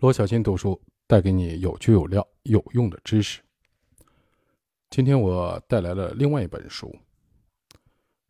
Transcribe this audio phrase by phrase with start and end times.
[0.00, 3.42] 罗小新读书带给你有趣有料有用的知识。
[4.90, 6.96] 今天我带来了另外一本书，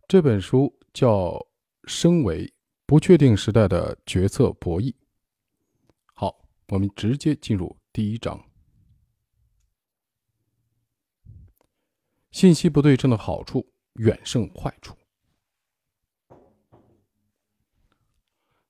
[0.07, 1.33] 这本书叫
[1.85, 2.51] 《身为
[2.87, 4.87] 不确定时代的决策博弈》。
[6.15, 8.43] 好，我们直接进入第一章：
[12.31, 14.97] 信息不对称的好处远胜坏处。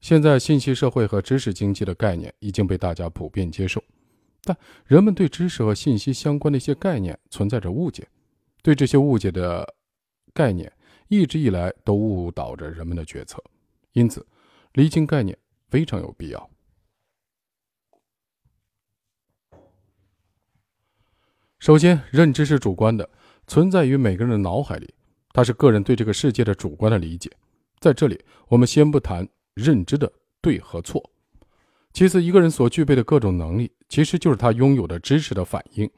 [0.00, 3.82] 现在，信息社会和知识经济的概念已经被大家普遍接受，
[4.42, 8.06] 但人们对知识和信息相关的一些概念存在着误解，
[8.62, 9.74] 对这些误解的
[10.32, 10.72] 概念
[11.08, 13.42] 一直以来都误导着人们的决策，
[13.92, 14.24] 因此，
[14.74, 15.36] 厘清概念
[15.68, 16.50] 非常有必要。
[21.58, 23.10] 首先，认知是主观的，
[23.48, 24.94] 存在于每个人的脑海里，
[25.32, 27.28] 它是个人对这个世界的主观的理解。
[27.80, 29.28] 在这里，我们先不谈。
[29.58, 31.10] 认知的对和错。
[31.92, 35.90] 其次，一个人所具备的各种能力，其实就是他拥有的知识的反应。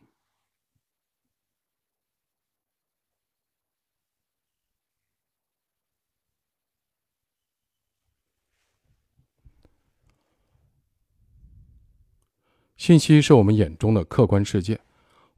[12.79, 14.81] 信息是我们眼中的客观世界，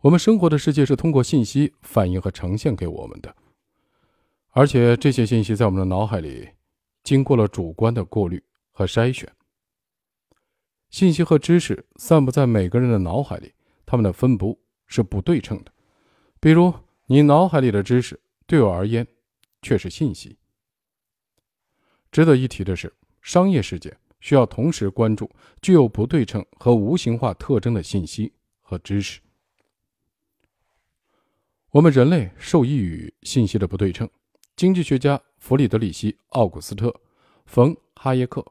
[0.03, 3.35] 我们生活的世界是通过信息反映和呈现给我们的，
[4.51, 6.51] 而且这些信息在我们的脑海里。
[7.03, 9.31] 经过了主观的过滤和筛选，
[10.91, 13.53] 信息和知识散布在每个人的脑海里，
[13.85, 15.73] 它们的分布是不对称的。
[16.41, 16.73] 比如，
[17.07, 19.07] 你脑海里的知识对我而言
[19.63, 20.37] 却是信息。
[22.11, 25.31] 值得一提的是，商业世界需要同时关注
[25.61, 29.21] 具有不对称和无形化特征的信息和知识。
[31.71, 34.09] 我们人类受益于信息的不对称。
[34.55, 36.89] 经济学家弗里德里希·奥古斯特·
[37.47, 38.47] 冯·哈耶克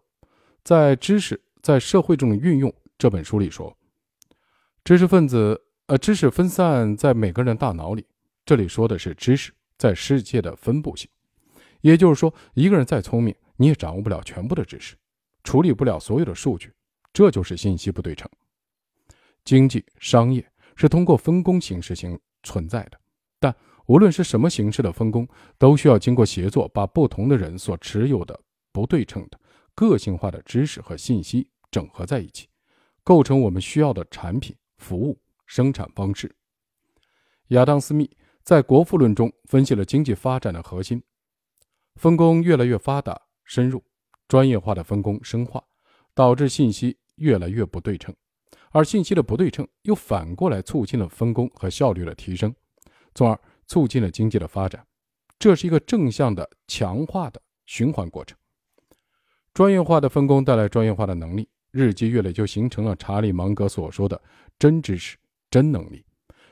[0.61, 3.73] 在《知识在社会中的运用》这本书里说
[4.83, 8.05] ：“知识分子，呃，知识分散在每个人大脑里。
[8.43, 11.09] 这里说的是知识在世界的分布性，
[11.79, 14.97] 也就是说，一个人再聪明，你也掌握不了全部的知识，
[15.45, 16.73] 处理不了所有的数据。
[17.13, 18.29] 这就是信息不对称。
[19.45, 22.99] 经济、商业是通过分工形式性存在的，
[23.39, 23.55] 但。”
[23.87, 25.27] 无论是什么形式的分工，
[25.57, 28.39] 都需要经过协作，把不同的人所持有的
[28.71, 29.39] 不对称的、
[29.73, 32.47] 个性化的知识和信息整合在一起，
[33.03, 36.33] 构成我们需要的产品、服务、生产方式。
[37.47, 38.09] 亚当·斯密
[38.43, 41.03] 在《国富论》中分析了经济发展的核心：
[41.95, 43.83] 分工越来越发达、深入，
[44.27, 45.61] 专业化的分工深化，
[46.13, 48.15] 导致信息越来越不对称，
[48.69, 52.55] 而信息的不对称又反过来促进了分工和效率的提升，
[53.15, 53.37] 从而。
[53.71, 54.85] 促进了经济的发展，
[55.39, 58.37] 这是一个正向的、强化的循环过程。
[59.53, 64.21] 专业化的分工带来专业化的能力，日积月累就形成了查理芒格所说的
[64.59, 65.15] “真知识、
[65.49, 66.03] 真能力”。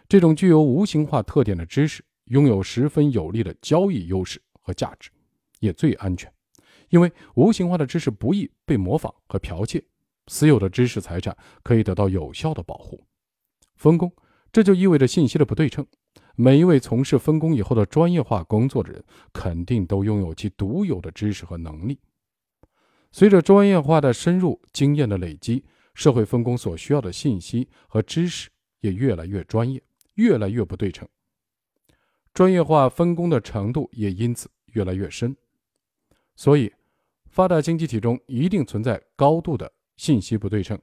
[0.08, 5.10] 这种具有无形化特点的知识，拥有十分有利的交易优势和价值，
[5.60, 6.32] 也最安全，
[6.88, 9.84] 因为无形化的知识不易被模仿和剽窃，
[10.28, 13.06] 私有的知识财产可以得到有效的保护。
[13.76, 14.10] 分工，
[14.54, 15.86] 这就意味着信息的不对称。
[16.42, 22.00] 每一位从事分工以后的专业化工作的人，肯定都拥有其独有的知识和能力。
[23.12, 29.84] 随着专业化的深入、经验的累积，社会分工所需要的信息和知识也越来越专业，
[30.14, 31.06] 越来越不对称。
[32.34, 35.36] 专业化分工的程度也因此越来越深。
[36.38, 36.72] 所以，
[37.30, 40.80] 发达经济体中一定存在高度的信息不对称，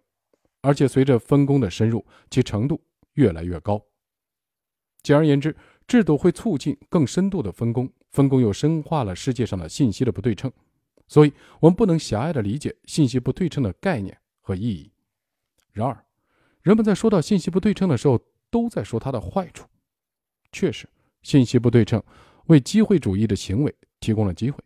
[0.61, 2.79] 而且随着分工的深入，其程度
[3.15, 3.83] 越来越高。
[5.03, 5.55] 简而言之，
[5.87, 10.53] 制度会促进更深度的分工，分工又深化了世界上的信息的不对称。
[11.09, 14.91] 所以，我们不能狭隘地理解信息不对称的概念和意义。
[15.73, 16.05] 然而，
[16.63, 18.21] 人们在说到信息不对称的时候，
[18.51, 19.69] 都在说它的坏处。
[20.51, 20.89] 确实，
[21.23, 22.03] 信息不对称
[22.47, 24.59] 为机会主义的行为提供了机会。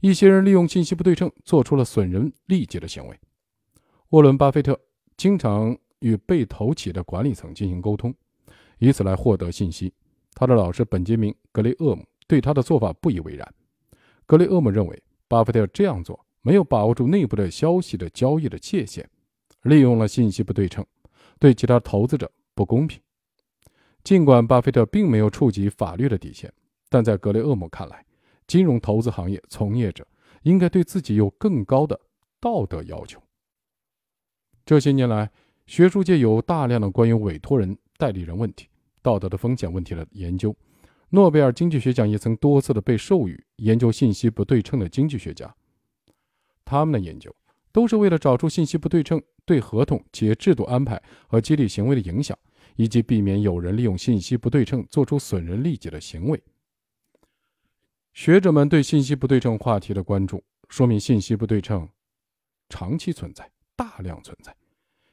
[0.00, 3.20] 一些人利用信息不对称，做出了损人利己的行为。
[4.10, 4.78] 沃伦·巴菲特
[5.16, 8.14] 经常与被投企业的管理层进行沟通。
[8.78, 9.92] 以此来获得信息。
[10.34, 13.54] 他的老师本杰明·格雷厄姆对他的做法不以为然。
[14.26, 19.08] 格雷厄姆认为，巴菲特这样做没有把握住内部的消息的交易的界限，
[19.62, 20.84] 利用了信息不对称，
[21.38, 23.00] 对其他投资者不公平。
[24.02, 26.52] 尽管巴菲特并没有触及法律的底线，
[26.88, 28.04] 但在格雷厄姆看来，
[28.46, 30.06] 金融投资行业从业者
[30.42, 32.00] 应该对自己有更高的
[32.40, 33.22] 道德要求。
[34.66, 35.30] 这些年来，
[35.66, 37.78] 学术界有大量的关于委托人。
[37.96, 38.68] 代理人问题、
[39.02, 40.54] 道德的风险问题的研究，
[41.10, 45.54] 诺贝尔经济学奖也曾多次的被授予研究信息不对称的经济学家。
[46.64, 47.34] 他们的研究
[47.70, 52.36] 都是为了找出信息不对称对合同、企业制度安排和激励行为的影响，
[52.76, 56.42] 以及避免有人利用信息不对称做出损人利己的行为。
[58.12, 61.88] 学者们对信息不对称话题的关注，说明信息不对称
[62.68, 64.54] 长期存在、大量存在，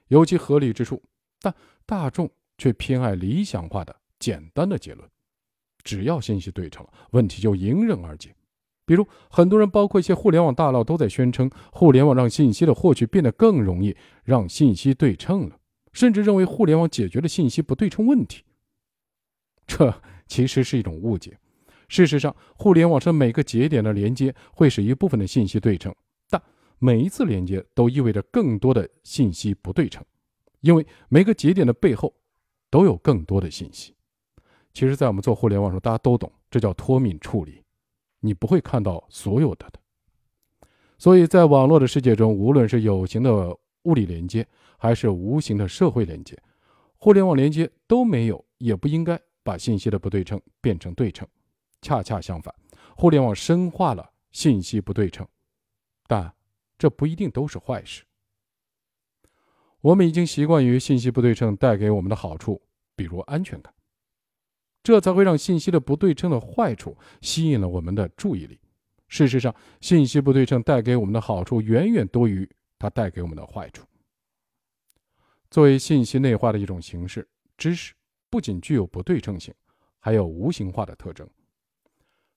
[0.07, 1.01] 有其合理之处，
[1.42, 1.54] 但
[1.86, 2.30] 大众
[2.61, 5.09] 却偏爱理想化的、简单的结论。
[5.83, 8.35] 只要信息对称了，问题就迎刃而解。
[8.85, 15.57] 比如，很多人，包括一些互联网大佬，都在宣称互联网让信息的获取变得更容易，让信息对称了，
[15.91, 18.43] 甚至认为互联网解决了信息不对称问题。
[19.65, 19.91] 这
[20.27, 21.35] 其实是一种误解。
[21.87, 25.91] 事实上，互联网上每个节点的连接会使一部分的信息对称，
[26.29, 26.39] 但
[26.77, 30.05] 每一次连接都意味着更多的信息不对称，
[30.59, 32.13] 因为每个节点的背后
[32.71, 33.94] 都有更多的信息。
[34.73, 37.63] 其实，在我们做互联网时候，大家都懂，这叫脱敏处理。
[38.21, 39.79] 你不会看到所有的的。
[40.97, 44.47] 所以在网络的世界中，无论是有形的物理连接，
[44.77, 46.41] 还是无形的社会连接，
[46.97, 51.27] 互联网连接都没有，也不应该把信息的不对称变成对称。
[51.81, 52.53] 恰恰相反，
[52.95, 55.27] 互联网深化了信息不对称，
[56.07, 56.31] 但
[56.77, 58.03] 这不一定都是坏事。
[59.81, 62.62] 我们已经习惯于信息不对称带给我们的好处，
[62.95, 63.74] 比如安全感。
[64.83, 68.60] 这才会让信息的不对称的坏处吸引了我们的注意力。
[69.07, 72.50] 事实上，信息不对称带给我们的好处远远多于
[72.80, 73.86] 它带给我们的坏处。
[75.50, 77.94] 作为信息内化的一种形式，知识
[78.30, 79.54] 不仅具有不对称性，
[80.00, 81.28] 还有无形化的特征。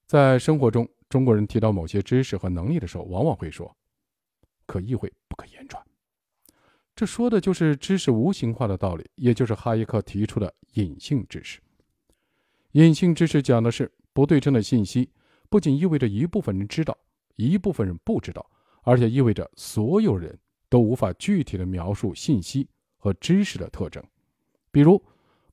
[0.07, 3.75] 在生活中，中国人提到某些知识和能力的时候，往往会说
[4.67, 5.83] “可意会不可言传”。
[6.97, 11.61] 这说的就是知识无形化的道理，也就是哈耶克提出的隐性知识。
[12.73, 15.11] 隐性知识讲的是不对称的信息，
[15.49, 16.97] 不仅意味着一部分人知道，
[17.37, 18.49] 一部分人不知道，
[18.83, 20.39] 而且意味着所有人
[20.69, 24.03] 都无法具体的描述信息和知识的特征。
[24.71, 25.03] 比如，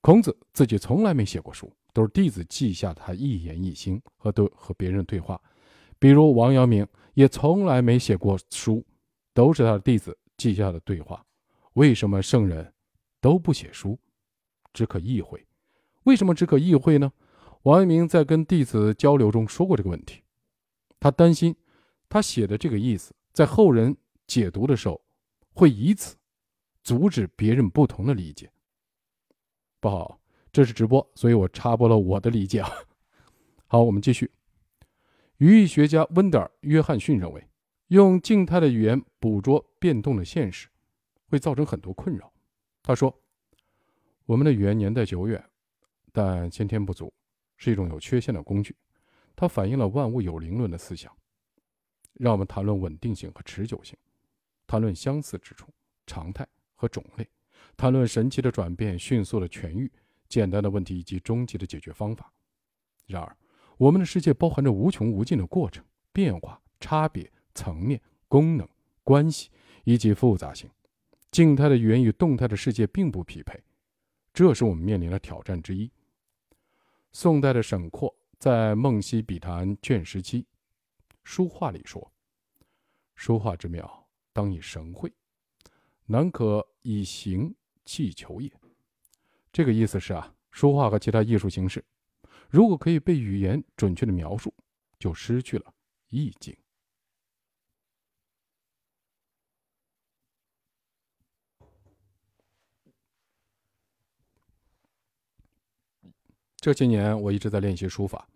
[0.02, 5.42] 孔子自己从来没写过书，都是弟子记下他一言一行和对和别人对话。
[5.98, 6.86] 比如，王阳明
[7.16, 8.86] 也从来没写过书，
[9.34, 11.24] 都是他的弟子记下的对话。
[11.74, 12.74] 为什么圣人
[13.20, 13.98] 都不写书，
[14.74, 15.46] 只可意会？
[16.04, 17.12] 为什么只可意会呢？
[17.64, 20.24] 王阳明在跟弟子交流中说过这个问题。
[21.00, 21.56] 他担心，
[22.10, 23.96] 他写的这个意思，在后人
[24.28, 25.00] 解读的时候，
[25.54, 26.18] 会以此
[26.84, 28.52] 阻止别人不同的理解。
[29.80, 30.20] 不好，
[30.52, 32.70] 这是直播，所以我插播了我的理解啊。
[33.68, 34.30] 好，我们继续。
[35.38, 37.48] 语义学家温德尔·约翰逊认为，
[37.88, 40.68] 用静态的语言捕捉变动的现实，
[41.32, 42.32] 会造成很多困扰。
[42.84, 43.18] 他说
[44.26, 45.44] ：“我们的语言年代久远。”
[46.12, 47.12] 但先天不足
[47.56, 48.76] 是一种有缺陷的工具，
[49.34, 51.10] 它反映了万物有灵论的思想。
[52.16, 53.98] 让我们谈论稳定性和持久性，
[54.68, 55.70] 谈论相似之处、
[56.06, 56.46] 常态
[56.76, 57.26] 和种类，
[57.78, 59.90] 谈论神奇的转变、迅速的痊愈、
[60.28, 62.30] 简单的问题以及终极的解决方法。
[63.08, 63.38] 然而，
[63.78, 65.82] 我们的世界包含着无穷无尽的过程、
[66.12, 68.68] 变化、差别、层面、功能、
[69.02, 69.50] 关系
[69.86, 70.70] 以及复杂性。
[71.32, 73.58] 静态的语言与动态的世界并不匹配，
[74.34, 75.90] 这是我们面临的挑战之一。
[77.14, 80.44] 宋代的沈括在《梦溪笔谈》卷十七
[81.24, 82.12] 《书画》里说
[83.16, 85.10] ：“书画之妙，当以神会，
[86.06, 88.52] 难可以形气求也。”
[89.54, 91.82] 这个意思是啊，书画和其他艺术形式，
[92.50, 94.54] 如果可以被语言准确的描述，
[95.00, 95.74] 就失去了
[96.10, 96.54] 意境。
[106.62, 108.30] 这些年，我一直在练习书法，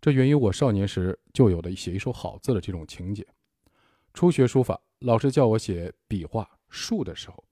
[0.00, 3.24] 这源于我少年时就有的写一手好字的这种情节。
[4.12, 7.44] 初学书法，老师叫我写笔画竖的时候，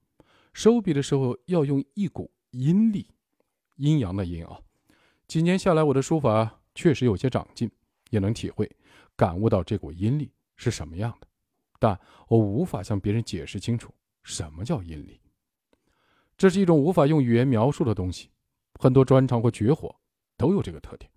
[0.52, 3.06] 收笔的时候要用一股阴力，
[3.76, 4.60] 阴阳的阴啊。
[5.28, 7.70] 几年下来，我的书法确实有些长进，
[8.10, 8.68] 也能体会、
[9.14, 11.28] 感悟到这股阴力是什么样的，
[11.78, 11.96] 但
[12.26, 13.94] 我无法向别人解释清楚
[14.24, 15.20] 什么叫阴力。
[16.36, 18.30] 这是一种无法用语言描述的东西，
[18.80, 19.94] 很多专长或绝活。
[20.38, 21.10] 都有这个特点。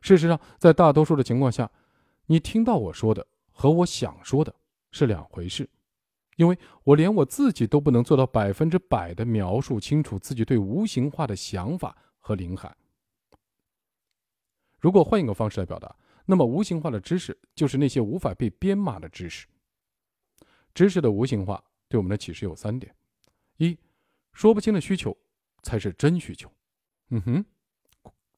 [0.00, 1.70] 事实上，在大多数的情况下，
[2.26, 4.54] 你听到我说的和我想说的
[4.90, 5.70] 是两回事，
[6.36, 12.76] 因为我连我自己都不能做到百分之百的描述清楚自己对无形化的想法和灵感。
[14.78, 19.46] 如果换一个方式来表达，那么无形化的知识就是那些无法被编码的知识。
[20.74, 22.94] 知识的无形化对我们的启示有三点：
[23.56, 23.78] 一，
[24.32, 25.16] 说不清的需求
[25.62, 26.52] 才是真需求。
[27.08, 27.44] 嗯哼。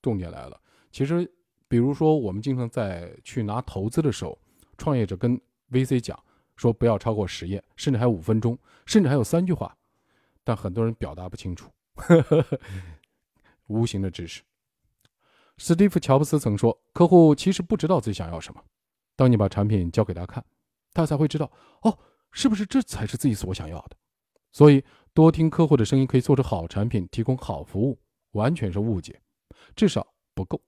[0.06, 0.60] 重点来了，
[0.92, 1.28] 其实，
[1.66, 4.38] 比如说，我们经常在去拿投资的时候，
[4.78, 5.36] 创业者跟
[5.72, 6.16] VC 讲，
[6.54, 9.76] 说不要超过十页，甚至还有五分钟，甚至还有三句话，
[10.44, 11.68] 但很多人表达不清楚，
[13.66, 14.42] 无形的知识。
[15.56, 18.62] 史蒂夫·乔布斯曾说：“客户其实不知道自己想要什么，
[19.16, 20.44] 当你把产品交给他看，
[20.92, 21.50] 他才会知道
[21.82, 21.98] 哦，
[22.30, 23.96] 是不是这才是自己所想要的。”
[24.54, 27.98] 所以，多听客户的声音可以做出好产品，提供好服务，
[28.32, 29.20] 完全是误解，
[29.76, 30.61] 至少不够。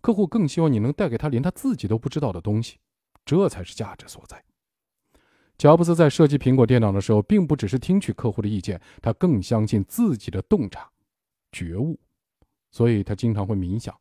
[0.00, 2.78] 客户更希望你能带给他连他自己都不知道的东西，
[3.24, 4.42] 这才是价值所在。
[5.58, 10.88] 乔布斯在设计苹果电脑的时候，并不只是听取客户的意见，他更相信自己的洞察、
[11.50, 11.98] 觉悟，
[12.70, 13.98] 所以他经常会冥想。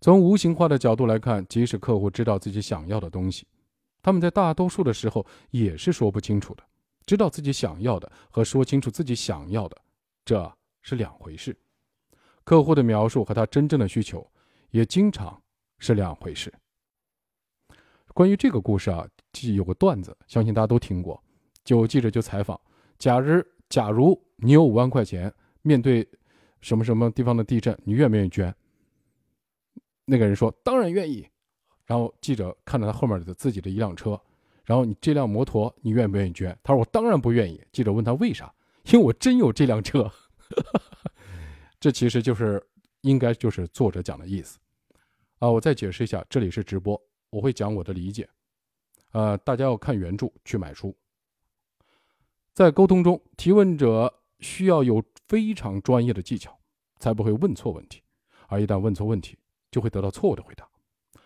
[0.00, 3.46] 从无形化的角度来看，即使客户知道自己想要的东西，
[4.00, 6.64] 他们在大多数的时候也是说不清楚的。
[7.04, 9.76] 知道自己想要的和说清楚自己想要的，
[10.24, 11.56] 这是两回事。
[12.52, 14.30] 客户的描述和他真正的需求，
[14.72, 15.42] 也经常
[15.78, 16.52] 是两回事。
[18.12, 19.08] 关于这个故事啊，
[19.54, 21.18] 有个段子，相信大家都听过。
[21.64, 22.60] 就记者就采访：
[22.98, 25.32] 假日，假如你有五万块钱，
[25.62, 26.06] 面对
[26.60, 28.54] 什么什么地方的地震，你愿不愿意捐？
[30.04, 31.26] 那个人说：“当然愿意。”
[31.88, 34.20] 然后记者看着他后面的自己的一辆车，
[34.66, 36.54] 然后你这辆摩托你愿不愿意捐？
[36.62, 38.52] 他说：“我当然不愿意。”记者问他为啥？
[38.90, 40.12] 因为我真有这辆车。
[41.82, 42.64] 这其实就是
[43.00, 44.56] 应该就是作者讲的意思
[45.40, 45.50] 啊！
[45.50, 48.28] 我再解释一下，这里是直播，我会讲我的理解。
[49.10, 50.96] 呃，大家要看原著去买书。
[52.54, 56.56] 在沟通中，提问者需要有非常专业的技巧，
[57.00, 58.00] 才不会问错问题。
[58.46, 59.36] 而一旦问错问题，
[59.72, 60.64] 就会得到错误的回答。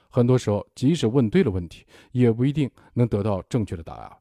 [0.08, 4.16] 很多时候，即使问对了问题，也不一定能得到正确的答案，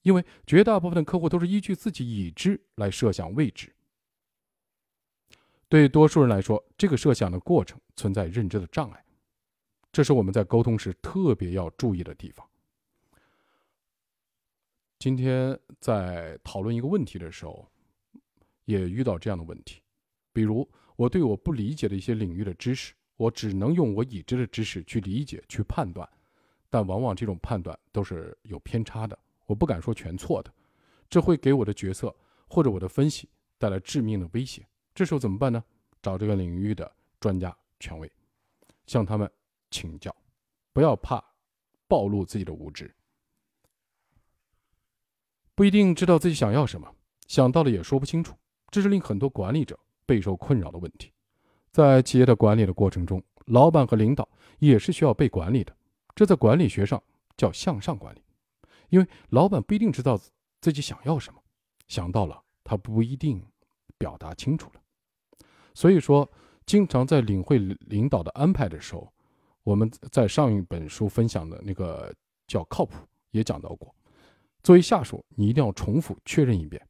[0.00, 3.70] 因为绝大部分的客户都是依据自己已知来设想未知。
[5.68, 9.04] 对多数人来说，这个设想的过程存在认知的障碍，
[9.90, 12.46] 这是我们在沟通时特别要注意的地方。
[14.98, 17.68] 今天在讨论一个问题的时候，
[18.64, 19.82] 也遇到这样的问题，
[20.32, 22.94] 比如我对我不理解的一些领域的知识。
[23.16, 26.08] 我只能用我已知的知识去理解、去判断，
[26.68, 29.16] 但往往这种判断都是有偏差的。
[29.46, 30.52] 我不敢说全错的，
[31.08, 32.12] 这会给我的决策
[32.48, 34.66] 或者我的分析带来致命的威胁。
[34.94, 35.62] 这时候怎么办呢？
[36.00, 38.10] 找这个领域的专家、权威，
[38.86, 39.30] 向他们
[39.70, 40.14] 请教，
[40.72, 41.24] 不要怕
[41.88, 42.94] 暴露自己的无知。
[45.54, 46.94] 不一定知道自己想要什么，
[47.26, 48.36] 想到了也说不清楚，
[48.70, 51.10] 这是令很多管理者备受困扰的问题。
[51.72, 55.76] 在企业的管理的过程中，老板和领导也是需要被管理的。
[56.14, 57.02] 这在管理学上
[57.36, 58.22] 叫向上管理，
[58.90, 60.20] 因为老板不一定知道
[60.60, 61.42] 自己想要什么，
[61.88, 63.44] 想到了他不一定
[63.96, 64.80] 表达清楚了。
[65.74, 66.26] 所以说，
[66.64, 69.12] 经常在领会领导的安排的时候，
[69.62, 72.14] 我们在上一本书分享的那个
[72.46, 72.94] 叫靠谱
[73.32, 73.94] 也讲到过。
[74.62, 76.80] 作为下属，你一定要重复确认一遍，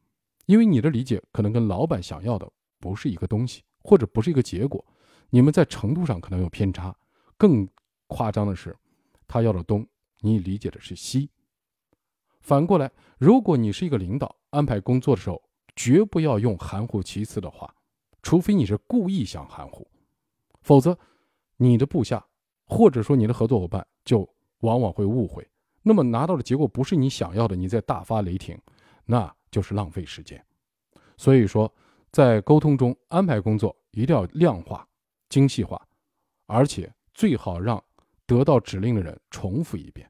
[0.47, 2.49] 因为你的理解可能跟老板想要的
[2.79, 3.63] 不是一个东西。
[3.87, 4.83] 或者不是一个结果，
[5.29, 6.97] 你们在程度上可能有偏差。
[7.37, 7.69] 更
[8.07, 8.75] 夸张的是，
[9.29, 9.87] 他要的东，
[10.21, 11.29] 你理解的是西。
[12.41, 15.43] 反过来，如果你是一个领导，安排工作的时候，
[15.77, 17.75] 绝不要用含糊其辞的话，
[18.25, 19.87] 除非你是故意想含糊，
[20.63, 20.99] 否则，
[21.59, 22.27] 你的部下
[22.65, 24.29] 或者说你的合作伙伴就
[24.63, 25.49] 往往会误会。
[25.83, 28.59] 那么拿到的结果不是你想要的，你再大发雷霆，
[29.05, 30.45] 那就是浪费时间。
[31.17, 31.73] 所以说。
[32.15, 34.87] 在沟通中安排工作一定要量化、
[35.29, 35.85] 精细化，
[36.47, 37.83] 而且最好让
[38.25, 40.09] 得到指令的人重复一遍，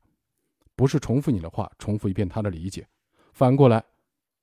[0.76, 2.87] 不是重复你的话，重复一遍他的理解。
[3.33, 3.83] 反过来，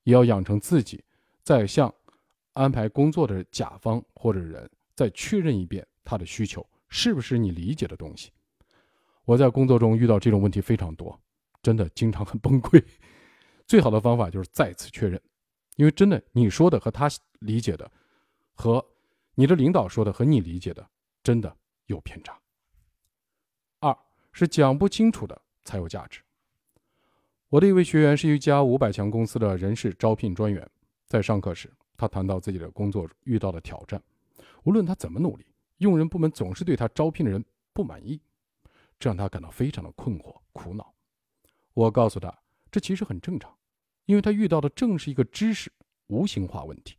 [0.02, 1.04] 也要养成自己
[1.44, 1.94] 在向
[2.54, 8.30] 安排工作的甲方或者人再确认一遍他的需求是不是你理解的东西。
[9.24, 11.18] 我在工作中遇到这种问题非常多，
[11.62, 12.84] 真的经常很崩溃。
[13.66, 15.20] 最好的方法就是再次确认。
[15.76, 17.90] 因为真的，你说的和他理解的，
[18.52, 18.84] 和
[19.34, 20.86] 你的领导说的和你理解的，
[21.22, 21.56] 真的
[21.86, 22.38] 有偏差。
[23.80, 23.96] 二
[24.32, 26.20] 是讲不清楚的才有价值。
[27.48, 30.68] 我的一位学员是一家五百强公司的人事招聘专员，
[31.06, 34.02] 在上课时，他谈到自己的工作遇到的挑战，
[34.64, 35.46] 无论他怎么努力，
[35.78, 38.20] 用人部门总是对他招聘的人不满意，
[38.98, 40.92] 这让他感到非常的困惑苦恼。
[41.74, 42.36] 我告诉他，
[42.72, 43.56] 这其实很正常。
[44.06, 45.70] 因为他遇到的正是一个知识
[46.08, 46.96] 无形化问题。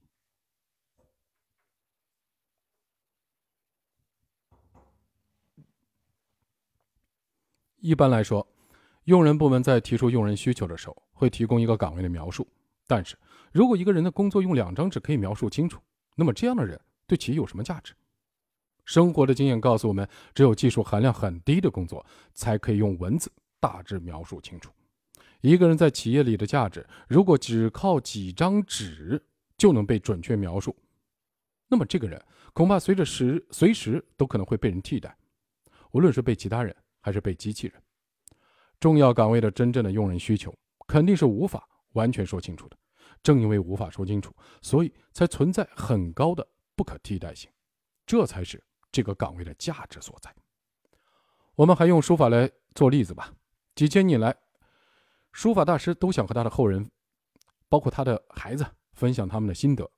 [7.82, 8.48] 一般来说，
[9.04, 12.48] 用人部门在提出用人需求的时候，会提供一个岗位的描述。
[12.88, 13.18] 但是
[13.52, 15.82] 如果一个人的工作用两张纸可以描述清楚，
[16.16, 17.94] 那么这样的人对企业有什么价值？
[18.86, 24.72] 生活的经验告诉我们，只有技术含量很低的工作，才可以用文字大致描述清楚。
[25.40, 29.22] 一个人在企业里的价值，如果只靠几张纸
[29.58, 30.76] 就能被准确描述，
[31.70, 32.22] 那么这个人
[32.54, 35.16] 恐怕随着时随时都可能会被人替代，
[35.92, 37.82] 无论是被其他人还是被机器人。
[38.80, 40.54] 重要岗位的真正的用人需求，
[40.88, 42.78] 肯定是无法完全说清楚的。
[43.24, 46.46] 正因为无法说清楚，所以才存在很高的
[46.76, 47.50] 不可替代性，
[48.06, 50.34] 这才是这个岗位的价值所在。
[51.56, 53.34] 我们还用书法来做例子吧。
[53.76, 54.36] 几千年来，
[55.32, 56.90] 书法大师都想和他的后人，
[57.70, 59.90] 包括他的孩子，分享他们的心得。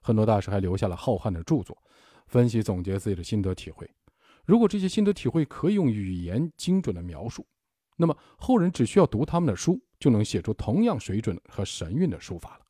[0.00, 1.76] 很多大师还留下了浩瀚的著作，
[2.26, 3.90] 分析总结自己的心得体会。
[4.44, 7.46] 如果这些心得体会可以用语言精准的描述，
[7.96, 9.80] 那么后人只需要读他们的书。
[10.02, 12.66] 就能写出同样水准和神韵的书法了。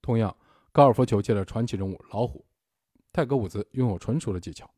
[0.00, 0.36] 同样，
[0.70, 2.46] 高尔夫球界的传奇人物老虎
[3.12, 4.72] 泰格伍兹拥有纯熟的技巧，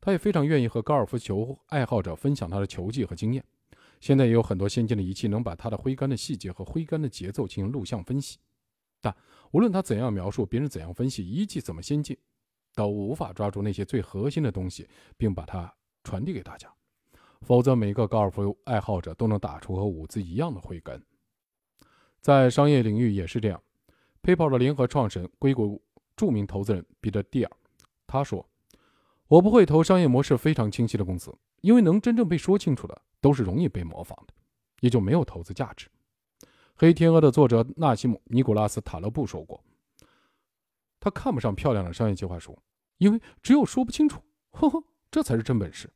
[0.00, 3.44] 他也非常愿意和高尔夫球爱好者分享他的球技和经验。
[4.00, 8.38] 现在也有很多先进的仪器能把他的挥杆的细节和挥杆的节奏进行录像分析，
[9.04, 9.14] 但
[9.52, 12.16] 无论他怎样描述，别人怎样分析，仪器怎么先进。
[12.76, 16.68] 都无法抓住那些最核心的东西，并把它传递给大家，
[17.42, 21.00] 否则每个高尔夫爱好者都能打出和伍兹一样的挥杆。
[22.20, 23.62] 在商业领域也是这样。
[24.24, 25.80] PayPal 的联合创始人硅谷
[26.16, 27.56] 著名投资人彼得·蒂尔，
[28.08, 28.44] 他说
[29.28, 34.34] ：“我不会投商业模式非常清晰的公司，因为能真正被说清楚的都是容易被模仿的，
[34.80, 35.86] 也就没有投资价值。”
[36.76, 39.62] 《黑天鹅》的作者纳西姆·尼古拉斯·塔勒布说过。
[40.98, 42.58] 他看不上漂亮的商业计划书，
[42.98, 45.88] 因为只有说不清楚，呵呵，这才是真本事。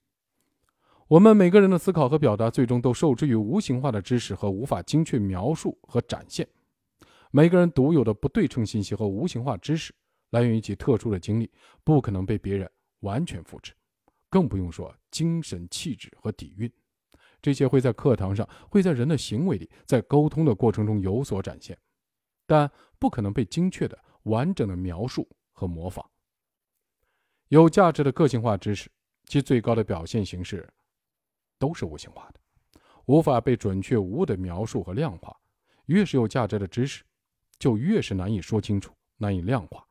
[1.08, 6.46] 我们每个人的思考和表达，最终都受制于无形化的知识和无法精确描述和展现。
[7.32, 9.92] 每个人独有的不对称信息和无形化知识，
[10.30, 11.50] 来源于其特殊的经历，
[11.82, 12.70] 不可能被别人
[13.00, 13.72] 完全复制，
[14.30, 16.70] 更不用说精神气质和底蕴。
[17.40, 21.78] 这些会在课堂上，会在人的行为里，在沟通的过程中有所展现，
[22.46, 23.98] 但不可能被精确的。
[24.24, 26.04] 完整的描述和模仿，
[27.48, 28.90] 有价值的个性化知识，
[29.24, 30.68] 其最高的表现形式
[31.58, 35.34] 都是无形化的，无法被准确无误的描述和量化。
[35.86, 37.02] 越是有价值的知识，
[37.58, 39.82] 就越是难以说清楚、难以量化。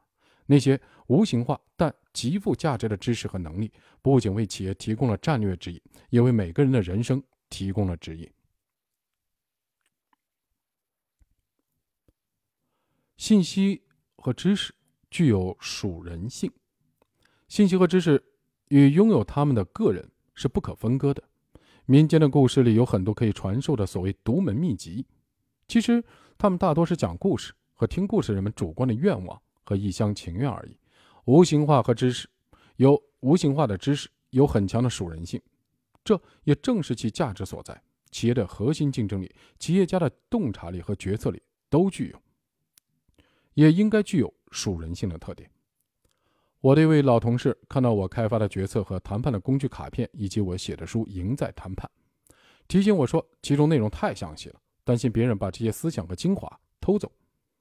[0.45, 8.31] 那些无形化但极富价值的知识和能力，不仅为企业提供了战略指引，也为每个人的人生提供了指引。
[13.17, 13.83] 信息。
[14.19, 14.73] 和知识
[15.09, 16.51] 具有属人性，
[17.47, 18.21] 信息和知识
[18.67, 21.23] 与拥有他们的个人是不可分割的。
[21.85, 25.05] 民间的故事里有很多可以传授的所谓独门秘籍，
[25.67, 26.03] 其实
[26.37, 30.77] 他们大多是讲故事和听故事人们主观的愿望和一厢情愿而已。
[31.23, 32.27] 无形化和知识
[32.75, 35.41] 有无形化的知识有很强的属人性，
[36.07, 37.83] 这也正是其价值所在。
[38.11, 42.21] 企业的核心竞争力、企业家的洞察力和决策力都具有。
[43.53, 45.49] 也应该具有属人性的特点。
[46.61, 51.89] 我的一位老同事看到我开发的决策和谈判的工具卡片，以及我写的书《赢在谈判》，
[52.69, 56.47] 提醒我说其中内容太详细了，担心别人把这些思想和精华
[56.79, 57.11] 偷走。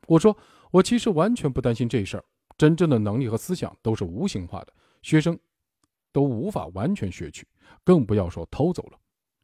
[0.06, 0.36] 我说
[0.70, 2.24] 我其实完全不担心这事儿，
[2.56, 5.36] 真正的能力和思想都是无形化的，学生
[6.16, 7.46] 都无法完全学取，
[7.84, 8.98] 更不要说偷走了。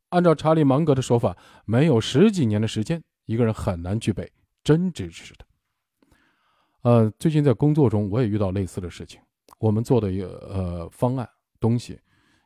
[0.09, 4.33] 按照查理芒格的说法，没有十几年的时间，一个人很难具备
[4.65, 5.45] 真知识的。
[6.81, 9.21] 呃，最近在工作中，我也遇到类似的事情。
[9.59, 11.29] 我们做的一个呃方案
[11.61, 12.01] 东西，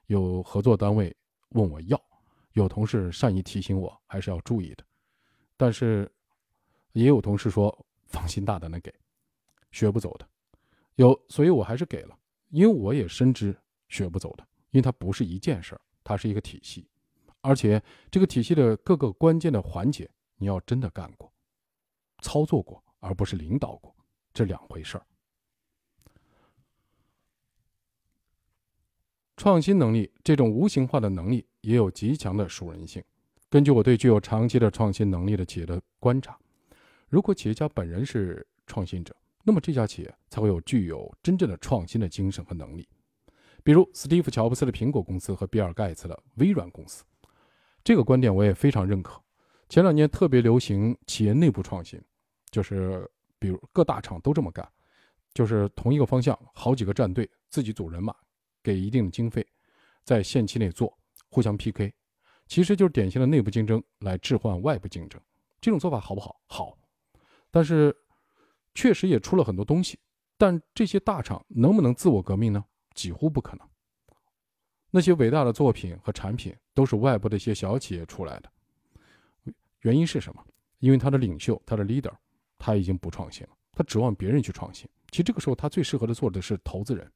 [0.06, 1.16] 有合作单位
[1.50, 1.96] 问我要，
[2.54, 4.82] 有同事善意提醒我还是要注意的。
[5.56, 6.12] 但是，
[6.94, 8.92] 也有同事说放心大胆的给，
[9.70, 10.26] 学不走的。
[10.96, 12.18] 有，所以我还是给了，
[12.50, 13.56] 因为我也深知
[13.88, 16.88] 学不走的，因为它不是一件事儿，它是一个体系，
[17.40, 21.32] 而且这个体系的各个关键的环节，你要真的干过、
[22.22, 23.94] 操作过，而不是领导过。
[24.32, 25.06] 这两回事儿。
[29.36, 33.02] 创新能力这种无形化的能力也有极强的属人性。
[33.48, 36.38] 根据我对具有长期的创新能力的企业的观察，
[37.08, 42.88] 如果企业家本人是创新者，那么这家企业才会有具有真正的创新的精神和能力。
[43.66, 47.02] 比如斯蒂夫·乔布斯的苹果公司和比尔·盖茨的微软公司，
[47.82, 49.20] 这个观点我也非常认可。
[49.68, 52.00] 前两年特别流行企业内部创新，
[52.50, 53.10] 就是。
[53.38, 54.66] 比如各大厂都这么干，
[55.34, 58.16] 就是同一个方向，好几个战队，自己组人马，
[58.62, 59.46] 给一定的经费，
[60.04, 60.98] 在限期内做，
[61.28, 61.92] 互相 PK，
[62.46, 65.20] 其实就是典型的内部竞争来置换外部竞争。
[65.60, 66.40] 这种做法好不好？
[66.46, 66.78] 好，
[67.50, 67.94] 但是
[68.74, 69.98] 确实也出了很多东西，
[70.38, 72.64] 但这些大厂能不能自我革命呢？
[72.96, 73.68] 几乎不可能。
[74.90, 78.50] 那些伟大的作品和产品都是外部的一些小企业出来的。
[79.82, 80.44] 原因是什么？
[80.80, 82.12] 因为他的领袖，他的 leader，
[82.58, 84.88] 他已经不创新了，他指望别人去创新。
[85.10, 87.10] 其实这个时候，他最适合的做的是投资人。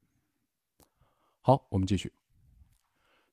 [1.41, 2.11] 好，我们继续。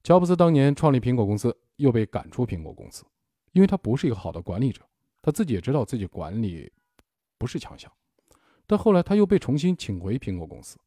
[0.03, 3.05] 乔布斯当年创立苹果公司，又被赶出苹果公司，
[3.53, 4.83] 因为他不是一个好的管理者。
[5.21, 6.73] 他自己也知道自己管理
[7.37, 7.93] 不是强项，
[8.67, 10.79] 但后来他又被重新请回苹果公司，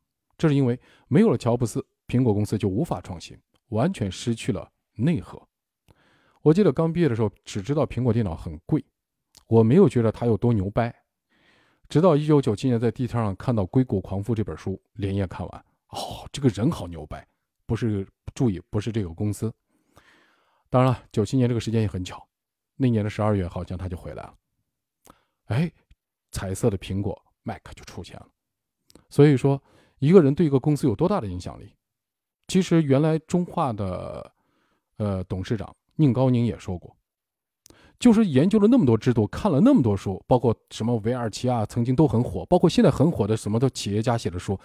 [0.41, 5.39] 这是因为没有了乔布斯，苹果公司就无法创新，完全失去了内核。
[6.41, 8.83] 我记得刚毕业的时候，只知道苹果电脑很贵，
[9.45, 10.91] 我没有觉得它有多牛掰。
[11.87, 17.23] 直到一九九七年在地摊上看到《硅谷狂夫》这本书，连夜看完，哦，这个人好牛掰，
[17.67, 19.53] 不是注意，不是这个公司。
[20.71, 22.27] 当然了，九七年这个时间也很巧，
[22.77, 24.33] 那年的十二月好像他就回来了。
[25.49, 25.71] 哎，
[26.31, 28.27] 彩色的苹果 Mac 就出现了。
[29.07, 29.61] 所以说，
[30.01, 31.71] 一个人对一个公司有多大的影响力，
[32.47, 34.31] 其实原来中化的
[34.97, 35.73] 呃董事长。
[35.95, 36.95] 宁高宁也说过，
[37.99, 44.59] 就是研究了那么多制度，看了那么多书，包括什么维尔奇啊，曾经都很火，包括现在很火的什么的企业家写的书，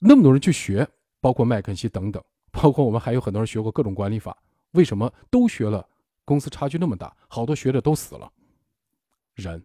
[0.00, 0.88] 那么多人去学，
[1.20, 2.20] 包括麦肯锡等等，
[2.50, 4.36] 包括我们还有很多人学过各种管理法，
[4.72, 5.86] 为什么都学了，
[6.24, 8.28] 公司差距那么大，好多学的都死了。
[9.34, 9.64] 人，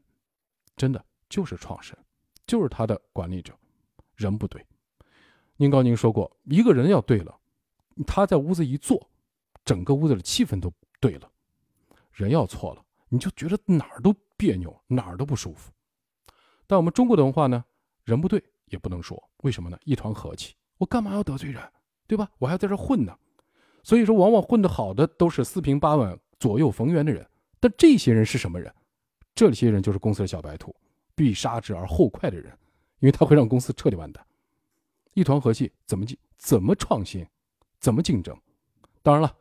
[0.76, 2.06] 真的就是创始人，
[2.46, 3.54] 就是他的管理者，
[4.20, 4.64] 人不对。
[5.56, 7.40] 宁高宁说过，一个人要对了，
[8.06, 9.10] 他在屋子一坐。
[9.66, 11.30] 整个屋子的气氛都对了，
[12.12, 15.72] 人要错了，你就觉得哪儿都别扭，哪儿都不舒服。
[16.66, 17.64] 但我们中国的文化呢，
[18.04, 19.78] 人不对也不能说，为什么呢？
[19.84, 21.62] 一团和气，我干嘛要得罪人，
[22.08, 22.30] 对吧？
[22.40, 23.16] 我还要在这混呢。
[23.84, 27.28] 所以说，往往混得好的都是四平八稳、左右逢源的人。
[27.60, 28.74] 但这些人是什么人？
[29.36, 30.76] 这些人就是公司的小白兔，
[31.14, 32.58] 必杀之而后快的人，
[33.00, 34.26] 因为他会让公司彻底完蛋。
[35.14, 36.18] 一团和气怎么进？
[36.38, 37.26] 怎么创新？
[37.80, 38.38] 怎么竞争？
[39.02, 39.36] 当然了。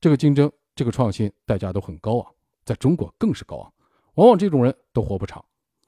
[0.00, 3.72] 这个竞争，这个创新，代价都很高昂，在中国更是高昂。
[4.14, 5.44] 往往这种人都活不长，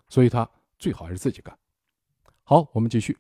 [0.09, 0.49] 所以他
[0.81, 1.57] 最好还是自己干。
[2.43, 3.17] 好，我们继续。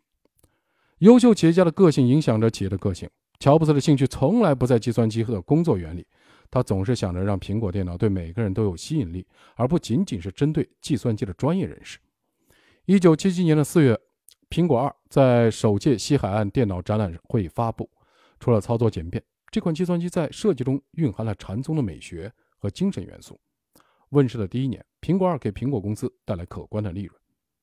[0.99, 3.09] 优秀企业家的个性影响着企业的个性。
[3.39, 6.05] 乔布斯的兴趣从来不在计算机的工作原理，
[6.51, 12.01] 他总是想着让苹果电脑对每个人都有吸引力，而不仅仅是针对计算机的专业人士。
[12.87, 13.97] 一九七七年的四月，
[14.49, 17.89] 苹果二在首届西海岸电脑展览会发布，
[18.41, 19.23] 除了操作简便。
[19.51, 23.39] 这款计算机在设计中蕴含了禅宗的美学和精神元素。
[24.09, 27.21] 问世的第一年，苹果二给苹果公司带来可观的利润。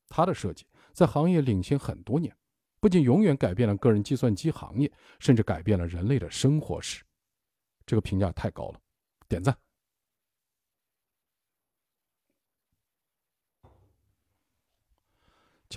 [0.08, 2.34] 它的设计在行业领先很多年，
[2.80, 7.04] 不仅永远改变了个人计算机行业，甚至改变了人类的生活史。
[7.86, 8.80] 这个评价太高了，
[9.28, 9.58] 点赞。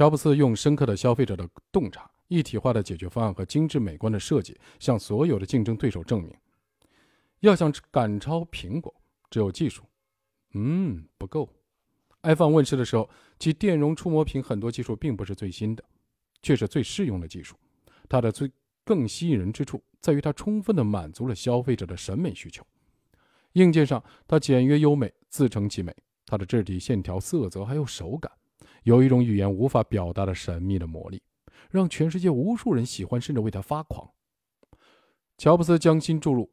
[0.00, 2.10] 乔布斯用深刻的消费者的洞察。
[2.28, 6.34] 一体化的解决方案和精致美观的设计，向所有的竞争对手证明，
[7.40, 8.94] 要想赶超苹果，
[9.28, 9.82] 只有技术，
[10.54, 11.46] 嗯，不够。
[12.22, 15.84] iPhone 问世的时候，其电容触摸屏很多技术并不是最新的，
[16.40, 17.54] 却是最适用的技术。
[18.08, 18.50] 它的最
[18.86, 22.66] 更吸引人之处在于它充分的满足了消费者的审美需求。
[23.52, 25.94] 硬件上，它简约优美，自成其美。
[26.24, 28.32] 它的质地、线条、色泽还有手感，
[28.82, 31.22] 有一种语言无法表达的神秘的魔力。
[31.70, 34.10] 让全世界无数人喜欢，甚至为他发狂。
[35.38, 36.50] 乔布斯将心注入，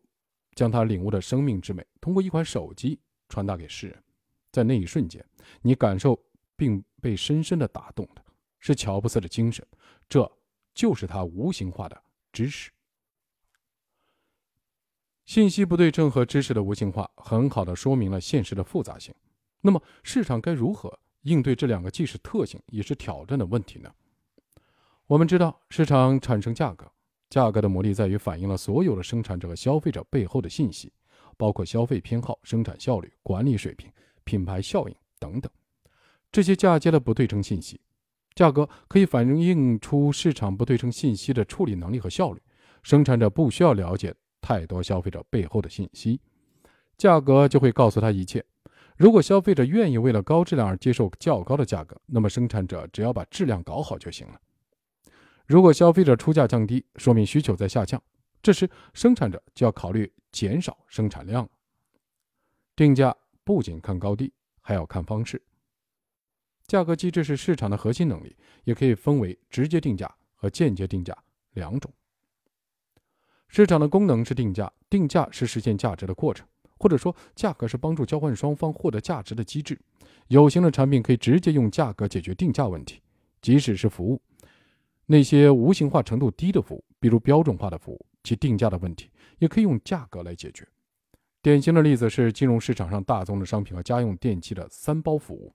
[0.54, 4.04] 将他领悟的生命之美通过一款手机传达给世人。
[4.52, 5.26] 在那一瞬间，
[5.62, 6.20] 你感受
[6.56, 8.24] 并被深深的打动的
[8.60, 9.66] 是乔布斯的精神，
[10.08, 10.32] 这
[10.74, 12.00] 就是他无形化的
[12.32, 12.70] 知识。
[15.26, 19.14] 信息不对称和知识的无形化，很好的说明了现实的复杂性。
[19.62, 23.92] 那么，市场该如何应对这两个既是特性也是挑战的问题呢？
[25.08, 26.90] 我们知道，市场产生价格，
[27.30, 30.92] 价格的魔力在于反映了所有的生产者和消费者背后的信息，
[31.36, 33.92] 包括消费偏好、生产效率、管理水平、
[34.24, 35.52] 品牌效应等等。
[36.32, 37.80] 这些嫁接了不对称信息，
[38.36, 42.42] 价格可以反映出市场不对称信息的处理能力和效率。
[42.84, 46.22] 生产者不需要了解太多消费者背后的信息，
[46.98, 48.46] 价格就会告诉他一切。
[48.98, 54.42] 如果消费者愿意为了高质量而接受较高的价格，那么生产者只要把质量搞好就行了。
[55.46, 58.02] 如果消费者出价降低，说明需求在下降，
[58.42, 61.50] 这时生产者就要考虑减少生产量了。
[62.76, 65.40] 定价不仅看高低，还要看方式。
[66.66, 71.16] 价格机制是市场的核心能力，也可以分为直接定价和间接定价
[71.54, 71.94] 两种。
[73.48, 76.46] 市场的功能是定价，定价是实现价值的过程，
[76.80, 79.80] 或者说价格是帮助交换双方获得价值的机制。
[80.28, 83.02] 有形的产品可以直接用价格解决定价问题，
[83.42, 84.22] 即使是服务。
[85.06, 89.10] 那些无形化程度低的服务，比如标准化的服务，其定价的问题
[89.40, 90.68] 也可以用价格来解决。
[91.42, 95.54] 典型的例子是金融市场上大宗的商品和家用电器的三包服务。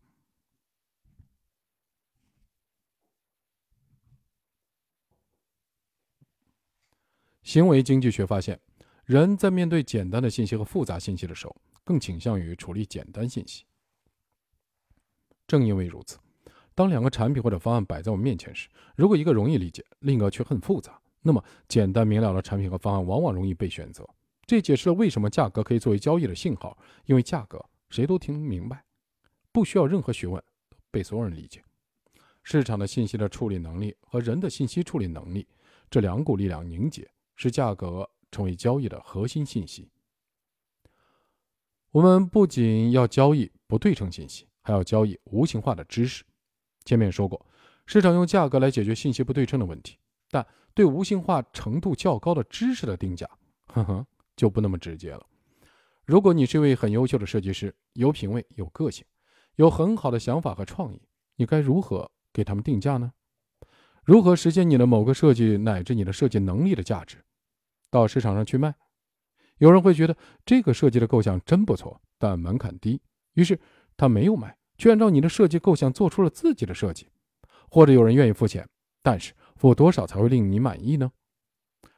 [7.43, 8.59] 行为经济学发现，
[9.13, 13.63] 人在面对简单的信息和复杂信息的时候，更倾向于处理简单信息。
[15.47, 16.17] 正因为如此，
[16.75, 24.09] 当两个产品或者方案摆在我面前时，如果一个容易理解，另一个却很复杂，那么简单明了的产品和方案往往容易被选择。
[24.47, 28.83] 这解释了为什么价格可以作为交易的信号，因为价格谁都听明白，
[29.53, 30.43] 不需要任何学问，
[30.91, 31.63] 被所有人理解。
[32.43, 35.47] 市场的信息的处理能力和人的信息处理能力
[35.91, 37.07] 这两股力量凝结。
[37.35, 39.89] 使价格成为交易的核心信息。
[41.93, 46.25] 我们不仅要交易不对称信息，还要交易无形化的知识。
[46.85, 47.47] 前面说过，
[47.87, 49.99] 市场用价格来解决信息不对称的问题，
[50.31, 53.29] 但对无形化程度较高的知识的定价，
[53.69, 55.25] 呵呵，就不那么直接了。
[56.05, 59.05] 如果你是一位很优秀的设计师，有品位、有个性，
[59.57, 61.03] 有很好的想法和创意，
[61.37, 63.13] 你该如何给他们定价呢？
[64.03, 67.23] 如何实现你的某个设计乃至你的设计能力的价值？
[67.93, 68.75] 到市场上去卖，
[69.59, 73.01] 有人会觉得这个设计的构想真不错，但门槛低，
[73.35, 73.61] 于是
[73.99, 77.07] 他没有买，却按照你的设计构想做出了自己的设计。
[77.71, 78.67] 或者有人愿意付钱，
[79.03, 81.13] 但是付多少才会令你满意呢？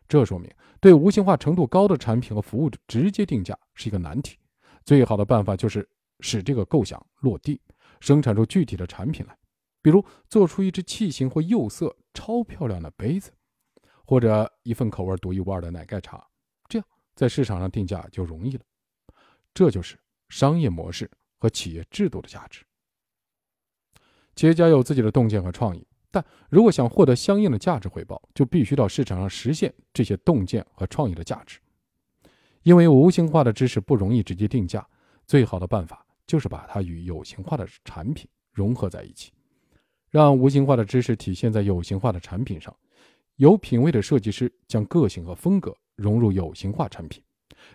[0.09, 4.37] 这说明对无形化程度高的产品和服务直接定价是一个难题。
[4.85, 5.89] 最好的办法就是
[6.21, 7.61] 使这个构想落地，
[8.01, 9.39] 生产出具体的产品来。
[9.81, 13.33] 比如做出一只器型或釉色超漂亮的杯子，
[14.05, 16.27] 或者一份口味独一无二的奶盖茶，
[16.69, 18.63] 这样在市场上定价就容易了。
[19.53, 22.65] 这就是商业模式和企业制度的价值。
[24.35, 31.61] 企业家有自己的洞见和创意，但如果想获得相应的价值回报，就必须到市场上实现这些洞见和创意的价值。
[32.63, 34.87] 因为无形化的知识不容易直接定价，
[35.27, 39.33] 最好的办法就是把它与有形化的产品融合在一起。
[40.11, 42.75] 让无形化的知识体现在有形化的产品上，
[43.37, 47.23] 有品位的设计师将个性和风格融入有形化产品，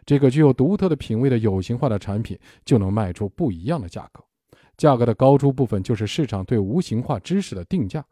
[0.06, 4.24] 这个具有独特的品位的有形化的产品就能卖出不一样的价格。
[4.78, 8.06] 价格的高出部分就是市场对无形化知识的定价，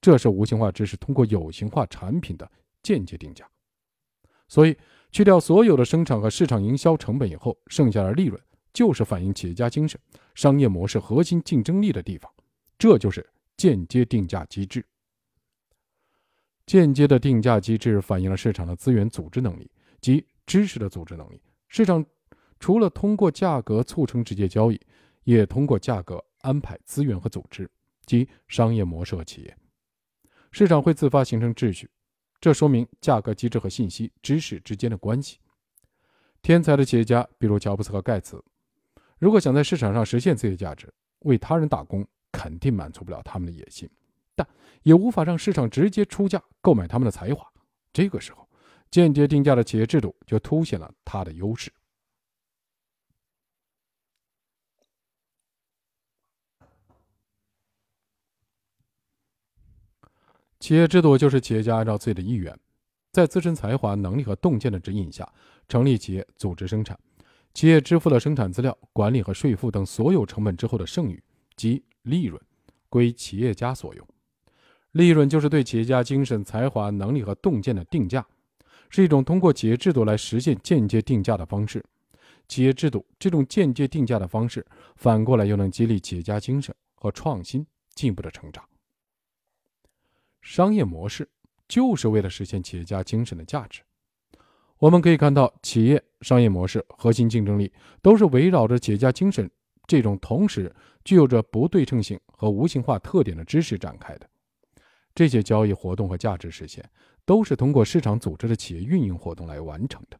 [0.00, 2.48] 这是无形化知识通过有形化产品的
[2.82, 3.44] 间接定价。
[4.46, 4.76] 所以，
[5.10, 8.40] 去掉所有的生产和市场营销成本以后，剩下的利润
[8.72, 10.00] 就是反映企业家精神、
[10.34, 12.30] 商业模式核心竞争力的地方。
[12.78, 13.28] 这就是。
[13.56, 14.84] 间接定价机制，
[16.66, 21.40] 间接的定价机制反映了市场的资源组织能力及知识的组织能力。
[21.68, 22.04] 市场
[22.58, 24.80] 除了通过价格促成直接交易，
[25.24, 27.70] 也通过价格安排资源和组织
[28.06, 29.56] 及商业模式和企业。
[30.50, 31.90] 市场会自发形成秩序，
[32.40, 35.38] 这说明价格机制和信息知识之间的关系。
[36.42, 38.42] 天才的企业家，比如乔布斯和盖茨，
[39.18, 42.06] 如果想在市场上实现自己的价值，为他人打工。
[42.36, 43.88] 肯定满足不了他们的野心，
[44.34, 44.46] 但
[44.82, 47.46] 也无法让市场直接出价购买他们的才华。
[47.92, 48.48] 这个时候，
[48.90, 51.72] 间接定价的企业制度就凸显了它的优势。
[60.60, 62.58] 企业制度就是企业家按照自己的意愿，
[63.12, 65.30] 在自身才华、能力和洞见的指引下，
[65.68, 66.98] 成立企业、组织生产。
[67.52, 71.22] 企业支付了生产资料、管理和税负等所有成本之后的剩余，
[71.56, 71.84] 及。
[72.04, 72.38] 利润
[72.90, 74.06] 归企业家所有，
[74.94, 78.24] 利润就是对企业家精神、才华、能力和洞见的定价，
[78.88, 81.84] 是一种通过企业制度来实现间接定价的方式。
[82.46, 88.64] 企业制度这种间接定价的方式，反过来又能激励企业家精神和创新进一步的成长。
[90.42, 91.28] 商业模式
[91.66, 93.82] 就是为了实现企业家精神的价值。
[94.78, 99.50] 我们可以看到，企业商业模式核心竞争力都是围绕着企业家精神。
[99.88, 100.72] 这种同时
[101.04, 104.28] 具有着不对称性和无形化特点的知识展开的
[105.14, 106.84] 这些交易活动和价值实现，
[107.24, 110.18] 都是通过市场组织的企业运营活动来完成的。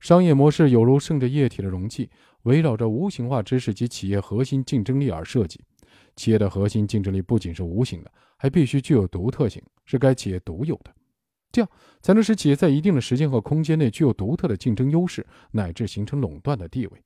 [0.00, 2.08] 商业模式有如盛着液体的容器，
[2.42, 5.60] 围绕着无形化知识及企业核心竞争力而设计。
[6.16, 10.92] 企业的核心竞争力不仅是无形的，还必须具有独特性，是该企业独有的，
[11.52, 17.02] 这样才能使企业在一定的时间和空间内具有独特的竞争优势，乃至形成垄断的地位。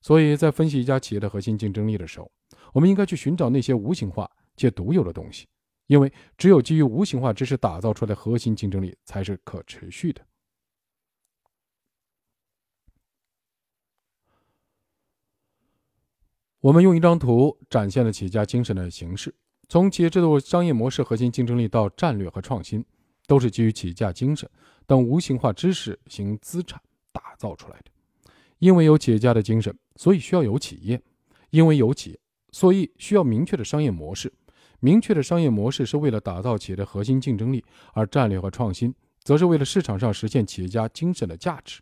[0.00, 2.30] 所以在分析一家企业的核心竞争力的时候，
[2.72, 5.46] 我们应该去寻找那些无形化且独有的东西，
[5.90, 10.24] 因为只有基于无形化知识打造出来的核心竞争力才是可持续的。
[16.60, 19.34] 我们用一张图展现了企业家精神的形式，
[19.68, 22.84] 从企业制度、商业模式、核心竞争力到战略和创新，
[23.26, 24.48] 都是基于企业家精神
[24.86, 27.90] 等无形化知识型资产打造出来的。
[28.58, 30.96] 因为有企业家的精神，所以需要有企业；
[31.50, 32.20] 因为有企业，
[32.52, 34.32] 所以需要明确的商业模式。
[34.80, 41.80] 明确的商业模式是为了打造企业的核心竞争力，而战略和创新则是为了市场上实现企业家精神的价值。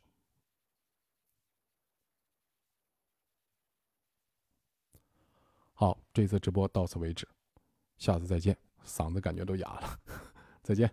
[5.72, 7.26] 好，这次直播到此为止，
[7.96, 8.56] 下次再见。
[8.84, 10.00] 嗓子感觉都哑了，
[10.64, 10.90] 再见。